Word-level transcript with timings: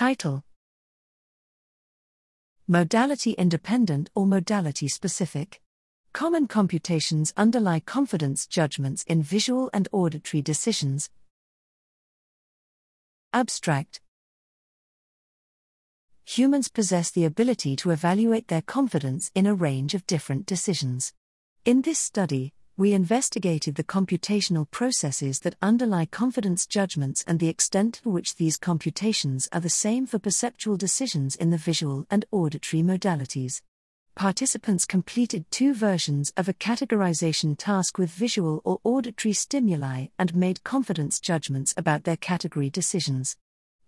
Title 0.00 0.42
Modality 2.66 3.32
independent 3.32 4.08
or 4.14 4.26
modality 4.26 4.88
specific. 4.88 5.60
Common 6.14 6.48
computations 6.48 7.34
underlie 7.36 7.80
confidence 7.80 8.46
judgments 8.46 9.02
in 9.02 9.22
visual 9.22 9.68
and 9.74 9.88
auditory 9.92 10.40
decisions. 10.40 11.10
Abstract 13.34 14.00
Humans 16.24 16.68
possess 16.68 17.10
the 17.10 17.26
ability 17.26 17.76
to 17.76 17.90
evaluate 17.90 18.48
their 18.48 18.62
confidence 18.62 19.30
in 19.34 19.44
a 19.44 19.54
range 19.54 19.92
of 19.92 20.06
different 20.06 20.46
decisions. 20.46 21.12
In 21.66 21.82
this 21.82 21.98
study, 21.98 22.54
we 22.80 22.94
investigated 22.94 23.74
the 23.74 23.84
computational 23.84 24.64
processes 24.70 25.40
that 25.40 25.54
underlie 25.60 26.06
confidence 26.06 26.66
judgments 26.66 27.22
and 27.26 27.38
the 27.38 27.46
extent 27.46 27.96
to 27.96 28.08
which 28.08 28.36
these 28.36 28.56
computations 28.56 29.46
are 29.52 29.60
the 29.60 29.68
same 29.68 30.06
for 30.06 30.18
perceptual 30.18 30.78
decisions 30.78 31.36
in 31.36 31.50
the 31.50 31.58
visual 31.58 32.06
and 32.10 32.24
auditory 32.30 32.82
modalities. 32.82 33.60
Participants 34.14 34.86
completed 34.86 35.44
two 35.50 35.74
versions 35.74 36.32
of 36.38 36.48
a 36.48 36.54
categorization 36.54 37.54
task 37.54 37.98
with 37.98 38.08
visual 38.08 38.62
or 38.64 38.80
auditory 38.82 39.34
stimuli 39.34 40.06
and 40.18 40.34
made 40.34 40.64
confidence 40.64 41.20
judgments 41.20 41.74
about 41.76 42.04
their 42.04 42.16
category 42.16 42.70
decisions. 42.70 43.36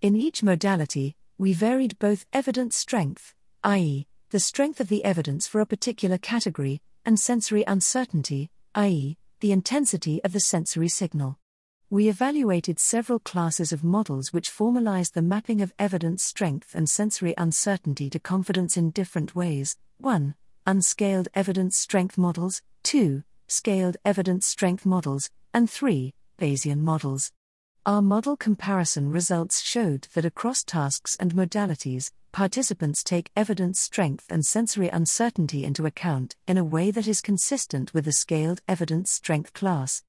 In 0.02 0.14
each 0.14 0.42
modality, 0.42 1.16
we 1.38 1.54
varied 1.54 1.98
both 1.98 2.26
evidence 2.30 2.76
strength, 2.76 3.34
i.e., 3.64 4.06
the 4.28 4.38
strength 4.38 4.80
of 4.80 4.88
the 4.90 5.02
evidence 5.02 5.48
for 5.48 5.62
a 5.62 5.66
particular 5.66 6.18
category, 6.18 6.82
and 7.06 7.18
sensory 7.18 7.64
uncertainty, 7.66 8.50
i.e., 8.74 9.18
the 9.40 9.52
intensity 9.52 10.22
of 10.24 10.32
the 10.32 10.40
sensory 10.40 10.88
signal. 10.88 11.38
We 11.90 12.08
evaluated 12.08 12.78
several 12.78 13.18
classes 13.18 13.70
of 13.70 13.84
models 13.84 14.32
which 14.32 14.48
formalized 14.48 15.12
the 15.12 15.20
mapping 15.20 15.60
of 15.60 15.74
evidence 15.78 16.24
strength 16.24 16.74
and 16.74 16.88
sensory 16.88 17.34
uncertainty 17.36 18.08
to 18.08 18.18
confidence 18.18 18.78
in 18.78 18.90
different 18.90 19.34
ways 19.36 19.76
1. 19.98 20.34
Unscaled 20.66 21.28
evidence 21.34 21.76
strength 21.76 22.16
models, 22.16 22.62
2. 22.84 23.22
Scaled 23.46 23.98
evidence 24.04 24.46
strength 24.46 24.86
models, 24.86 25.28
and 25.52 25.68
3. 25.68 26.14
Bayesian 26.38 26.78
models. 26.78 27.30
Our 27.84 28.00
model 28.00 28.36
comparison 28.36 29.10
results 29.10 29.60
showed 29.60 30.06
that 30.14 30.24
across 30.24 30.62
tasks 30.62 31.16
and 31.18 31.34
modalities, 31.34 32.12
participants 32.30 33.02
take 33.02 33.32
evidence 33.34 33.80
strength 33.80 34.26
and 34.30 34.46
sensory 34.46 34.88
uncertainty 34.88 35.64
into 35.64 35.84
account 35.84 36.36
in 36.46 36.56
a 36.56 36.62
way 36.62 36.92
that 36.92 37.08
is 37.08 37.20
consistent 37.20 37.92
with 37.92 38.04
the 38.04 38.12
scaled 38.12 38.62
evidence 38.68 39.10
strength 39.10 39.52
class. 39.52 40.04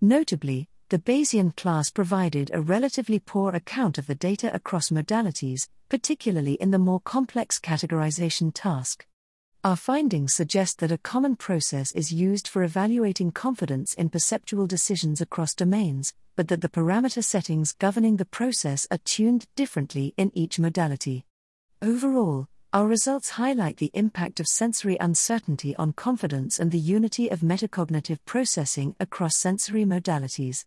Notably, 0.00 0.70
the 0.88 0.98
Bayesian 0.98 1.54
class 1.54 1.90
provided 1.90 2.50
a 2.54 2.62
relatively 2.62 3.18
poor 3.18 3.54
account 3.54 3.98
of 3.98 4.06
the 4.06 4.14
data 4.14 4.50
across 4.54 4.88
modalities, 4.88 5.68
particularly 5.90 6.54
in 6.54 6.70
the 6.70 6.78
more 6.78 7.00
complex 7.00 7.60
categorization 7.60 8.52
task. 8.54 9.06
Our 9.64 9.74
findings 9.74 10.34
suggest 10.34 10.78
that 10.78 10.92
a 10.92 10.98
common 10.98 11.34
process 11.34 11.90
is 11.90 12.12
used 12.12 12.46
for 12.46 12.62
evaluating 12.62 13.32
confidence 13.32 13.92
in 13.94 14.08
perceptual 14.08 14.68
decisions 14.68 15.20
across 15.20 15.52
domains, 15.52 16.14
but 16.36 16.46
that 16.46 16.60
the 16.60 16.68
parameter 16.68 17.24
settings 17.24 17.72
governing 17.72 18.18
the 18.18 18.24
process 18.24 18.86
are 18.88 19.00
tuned 19.04 19.46
differently 19.56 20.14
in 20.16 20.30
each 20.32 20.60
modality. 20.60 21.24
Overall, 21.82 22.46
our 22.72 22.86
results 22.86 23.30
highlight 23.30 23.78
the 23.78 23.90
impact 23.94 24.38
of 24.38 24.46
sensory 24.46 24.96
uncertainty 25.00 25.74
on 25.74 25.92
confidence 25.92 26.60
and 26.60 26.70
the 26.70 26.78
unity 26.78 27.28
of 27.28 27.40
metacognitive 27.40 28.18
processing 28.24 28.94
across 29.00 29.36
sensory 29.36 29.84
modalities. 29.84 30.66